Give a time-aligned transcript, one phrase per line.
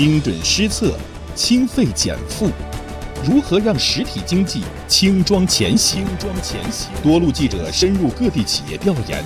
[0.00, 0.94] 精准施策，
[1.34, 2.48] 清费减负，
[3.22, 6.06] 如何让实体经济轻装前行？
[7.02, 9.22] 多路记者深入各地企业调研，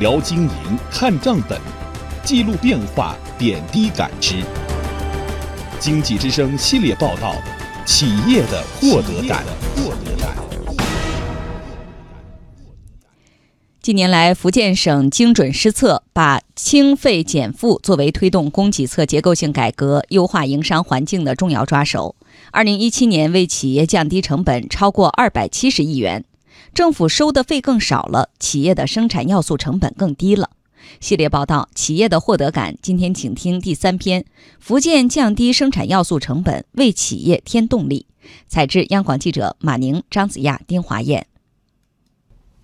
[0.00, 0.50] 聊经营
[0.90, 1.60] 看账本，
[2.24, 4.42] 记录变化点滴感知。
[5.78, 7.36] 经济之声系列报道：
[7.86, 9.44] 企业的获得感。
[13.84, 22.16] 近年来，福建省精准施策，把清费减负作为推动供给侧结构性改革、优化营商环境的重要抓手。
[22.50, 26.24] 二零一七年，为企业降低成本超过二百七十亿元，
[26.72, 30.48] 政府收的费更少了，企业的生产要素成本更低了。
[30.98, 32.78] 系列报道：企业的获得感。
[32.80, 34.24] 今天请听第三篇：
[34.58, 38.06] 福建降低生产要素成本，为企业添动力。
[38.48, 41.26] 采制：央广记者马宁、张子亚、丁华燕。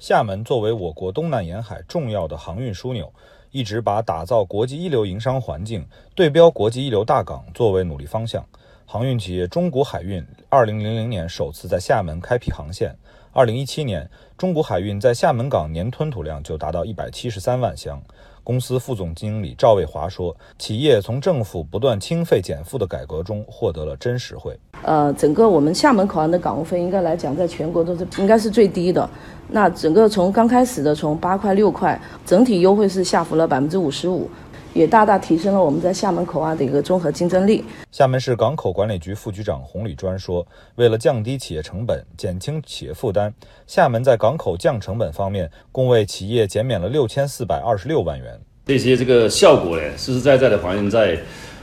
[0.00, 3.12] 厦门作为我国东南沿海重要的航运枢纽，
[3.50, 8.42] 一直把打造国际一流营商环境、对标国际一流大港作为努力方向。
[8.86, 12.96] 航运企业中国海运二零零零年首次在厦门开辟航线
[13.34, 18.00] ，2017年，中国海运在厦门港年吞吐量就达到173万箱。
[18.42, 24.58] 公司副总经理赵卫华说：“企业从政府不断清费减负的改革中获得了真实惠。
[24.82, 29.08] 呃，整个我们厦门口岸的港务费应该来讲，在全国都是应该是最低的。
[29.48, 34.28] 那整个从刚开始的从八块六块，整体优惠是下浮了百分之五十五。”
[34.72, 37.64] 也大大提升了我们在厦门口岸的一个综合竞争力。
[37.90, 43.32] 厦门市港口管理局副局长洪礼专说：“为了降低企业成本、减轻企业负担，
[43.66, 48.40] 厦门在港口降成本方面，共为企业减免了六千四百二十六万元。
[48.66, 51.18] 这些这个效果呢，实实在在的反映在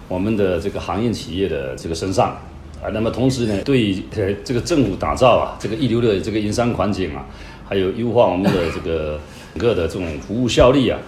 [0.09, 2.31] 我们的这个行业企业的这个身上
[2.83, 2.89] 啊。
[2.91, 7.25] 那么同时呢，对呃这个政府打造啊这个一流的这个营商环境啊，
[7.65, 9.17] 还有优化我们的这个
[9.53, 10.99] 整个的这种服务效率啊。”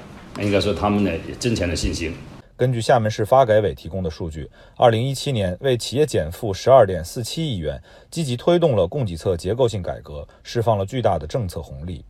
[0.44, 2.14] 应该说，他们呢也增强了信心。
[2.56, 12.04] 根据厦门市发改委提供的数据，二零一七年为企业减负十二点四七亿元，积极推动了供给侧结构性改革，释放了巨大的政策红利。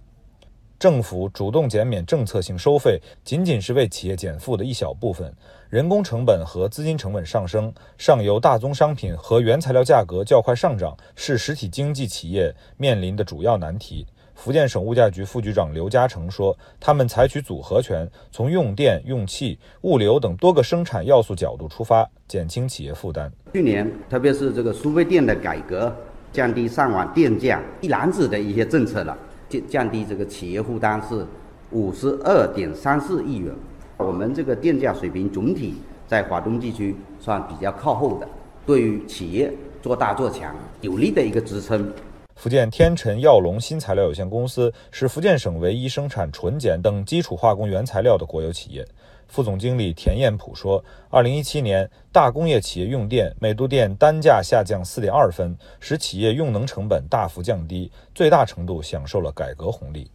[0.79, 5.31] 政府主动减免政策性收费，仅仅是为企业减负的一小部分。
[5.69, 14.07] 人工成本和资金成本上升，上游大宗商品和原材料价格较快上涨，是实体经济企业面临的主要难题。
[14.39, 23.29] 福建省物价局副局长刘嘉诚说：“他们采取组合拳，从用电、用气、物流等多个生产要素角度出发，减轻企业负担。
[23.51, 25.93] 去年，特别是这个输配电的改革，
[26.31, 29.17] 降低上网电价一篮子的一些政策了，
[29.49, 31.27] 降降低这个企业负担是
[31.71, 33.53] 五十二点三四亿元。
[33.97, 35.75] 我们这个电价水平总体
[36.07, 38.29] 在华东地区算比较靠后的，
[38.65, 41.91] 对于企业做大做强有力的一个支撑。”
[42.39, 48.87] 福建天辰耀龙新材料有限公司是福建省唯一生产纯碱等基础化工原材料的国有企业。
[49.27, 60.09] 副总经理田艳普说：“二零一七年，大工业企业用电每度电单价下降四点二分，使企业用能成本大幅降低，最大程度享受了改革红利。”